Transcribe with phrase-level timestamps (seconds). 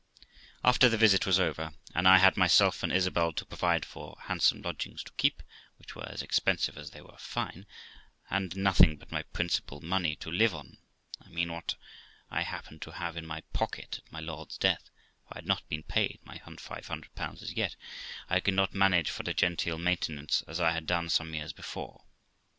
[0.63, 4.63] After this visit was over, and I had myself and Isabel to provide for, handsome
[4.63, 5.43] lodgings to keep
[5.77, 7.67] (which were as expensive as they were fine),
[8.27, 10.79] and nothing but my principal money to live on
[11.23, 11.75] (I mean what
[12.31, 14.89] I happened to have in my pocket at my lord's death,
[15.27, 17.75] for I had not been paid my ,$00 as yet),
[18.27, 22.05] I could not manage for a genteel maintenance as I had done some years before.